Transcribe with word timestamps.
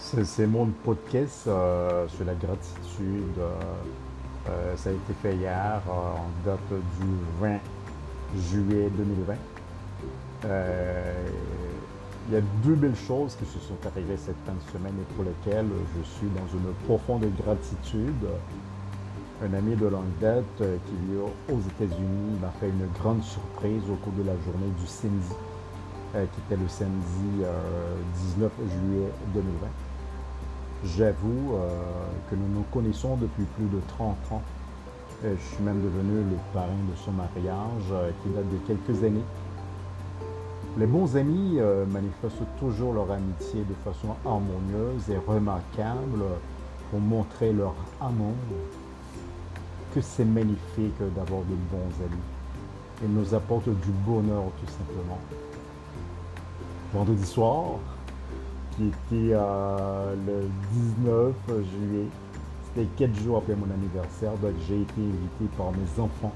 C'est 0.00 0.46
mon 0.46 0.66
podcast 0.84 1.48
euh, 1.48 2.06
sur 2.08 2.24
la 2.24 2.34
gratitude. 2.34 3.36
Euh, 3.38 3.50
euh, 4.48 4.76
ça 4.76 4.90
a 4.90 4.92
été 4.92 5.12
fait 5.20 5.34
hier, 5.34 5.82
en 5.90 6.28
date 6.46 6.60
du 6.70 7.06
20 7.40 7.58
juillet 8.48 8.88
2020. 8.96 9.34
Il 12.28 12.34
y 12.34 12.36
a 12.36 12.40
deux 12.62 12.74
belles 12.74 12.96
choses 12.96 13.34
qui 13.34 13.44
se 13.44 13.58
sont 13.58 13.76
arrivées 13.86 14.16
cette 14.16 14.36
fin 14.46 14.52
de 14.52 14.72
semaine 14.72 14.94
et 15.00 15.14
pour 15.14 15.24
lesquelles 15.24 15.68
je 15.96 16.08
suis 16.08 16.28
dans 16.28 16.46
une 16.56 16.72
profonde 16.86 17.26
gratitude. 17.36 18.28
Un 19.44 19.52
ami 19.52 19.74
de 19.74 19.88
longue 19.88 20.16
date 20.20 20.44
qui 20.58 20.94
vit 21.06 21.18
aux 21.52 21.60
États-Unis 21.60 22.38
m'a 22.40 22.52
fait 22.60 22.68
une 22.68 22.86
grande 23.00 23.22
surprise 23.22 23.82
au 23.90 23.96
cours 23.96 24.12
de 24.12 24.22
la 24.22 24.34
journée 24.44 24.72
du 24.80 24.86
samedi, 24.86 25.34
qui 26.12 26.40
était 26.46 26.56
le 26.62 26.68
samedi 26.68 27.44
19 28.36 28.52
juillet 28.58 29.10
2020. 29.34 29.87
J'avoue 30.84 31.54
euh, 31.54 31.68
que 32.30 32.36
nous 32.36 32.48
nous 32.54 32.64
connaissons 32.72 33.16
depuis 33.16 33.44
plus 33.56 33.66
de 33.66 33.80
30 33.88 34.16
ans. 34.30 34.42
je 35.24 35.54
suis 35.54 35.62
même 35.64 35.82
devenu 35.82 36.18
le 36.30 36.36
parrain 36.52 36.68
de 36.68 36.96
son 37.04 37.10
mariage 37.10 37.82
euh, 37.90 38.10
qui 38.22 38.28
date 38.28 38.48
de 38.48 38.58
quelques 38.58 39.02
années. 39.02 39.24
Les 40.78 40.86
bons 40.86 41.16
amis 41.16 41.56
euh, 41.58 41.84
manifestent 41.86 42.46
toujours 42.60 42.92
leur 42.92 43.10
amitié 43.10 43.64
de 43.68 43.74
façon 43.84 44.14
harmonieuse 44.24 45.10
et 45.10 45.18
remarquable 45.26 46.22
pour 46.90 47.00
montrer 47.00 47.52
leur 47.52 47.74
amour. 48.00 48.34
Que 49.92 50.00
c'est 50.00 50.24
magnifique 50.24 51.00
d'avoir 51.16 51.40
de 51.40 51.56
bons 51.72 52.04
amis. 52.04 52.22
Ils 53.02 53.12
nous 53.12 53.34
apportent 53.34 53.68
du 53.68 53.90
bonheur 54.06 54.44
tout 54.60 54.72
simplement. 54.72 55.18
Vendredi 56.92 57.26
soir, 57.26 57.78
qui 58.78 58.86
était 58.86 59.34
euh, 59.34 60.14
le 60.26 60.37
19 61.08 61.34
juillet. 61.48 62.06
C'était 62.66 62.88
quatre 62.96 63.14
jours 63.22 63.38
après 63.38 63.54
mon 63.54 63.70
anniversaire, 63.72 64.32
donc 64.42 64.52
j'ai 64.66 64.82
été 64.82 65.00
invité 65.00 65.56
par 65.56 65.72
mes 65.72 66.02
enfants 66.02 66.32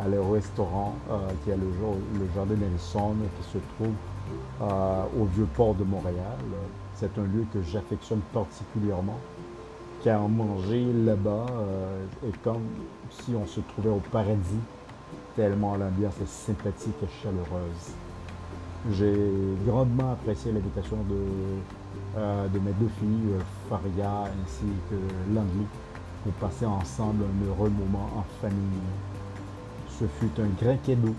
à 0.00 0.08
le 0.08 0.20
restaurant 0.22 0.94
euh, 1.10 1.18
qui 1.44 1.50
est 1.50 1.56
le, 1.56 1.66
le 2.18 2.26
Jardin 2.34 2.54
Nelson 2.54 3.14
qui 3.36 3.50
se 3.50 3.58
trouve 3.76 3.94
euh, 4.62 5.02
au 5.20 5.24
Vieux-Port 5.26 5.74
de 5.74 5.84
Montréal. 5.84 6.38
C'est 6.94 7.16
un 7.18 7.24
lieu 7.24 7.44
que 7.52 7.62
j'affectionne 7.62 8.20
particulièrement 8.32 9.18
car 10.02 10.28
manger 10.28 10.86
là-bas 11.04 11.46
est 12.26 12.42
comme 12.42 12.62
si 13.10 13.32
on 13.34 13.46
se 13.46 13.60
trouvait 13.60 13.90
au 13.90 14.00
paradis, 14.12 14.62
tellement 15.36 15.76
l'ambiance 15.76 16.14
est 16.22 16.28
sympathique 16.28 16.94
et 17.02 17.22
chaleureuse. 17.22 17.92
J'ai 18.92 19.14
grandement 19.66 20.12
apprécié 20.12 20.52
l'invitation 20.52 20.96
de, 21.08 21.14
euh, 21.14 21.58
de 22.52 22.58
mes 22.58 22.72
deux 22.72 22.90
filles, 22.98 23.32
euh, 23.32 23.40
Faria 23.68 24.24
ainsi 24.42 24.66
que 24.90 25.34
Langley, 25.34 25.66
pour 26.24 26.32
passer 26.34 26.66
ensemble 26.66 27.24
un 27.24 27.48
heureux 27.48 27.70
moment 27.70 28.08
en 28.16 28.24
famille. 28.40 28.80
Ce 29.88 30.04
fut 30.04 30.40
un 30.40 30.48
grand 30.62 30.76
cadeau. 30.84 31.14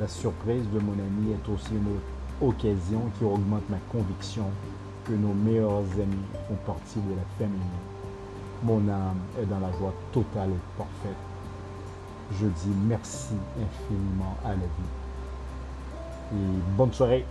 La 0.00 0.08
surprise 0.08 0.64
de 0.72 0.80
mon 0.80 0.92
ami 0.92 1.32
est 1.32 1.52
aussi 1.52 1.72
une 1.72 2.46
occasion 2.46 3.00
qui 3.18 3.24
augmente 3.24 3.68
ma 3.68 3.78
conviction 3.90 4.44
que 5.04 5.12
nos 5.12 5.34
meilleurs 5.34 5.82
amis 5.94 6.26
font 6.48 6.72
partie 6.72 7.00
de 7.00 7.14
la 7.14 7.26
famille. 7.38 7.60
Mon 8.62 8.88
âme 8.88 9.18
est 9.40 9.46
dans 9.46 9.60
la 9.60 9.72
joie 9.78 9.92
totale 10.12 10.50
et 10.50 10.78
parfaite. 10.78 11.16
Je 12.40 12.46
dis 12.46 12.74
merci 12.86 13.34
infiniment 13.56 14.36
à 14.44 14.50
la 14.50 14.56
vie. 14.56 14.92
Et 16.34 16.76
bonne 16.76 16.92
soirée. 16.92 17.26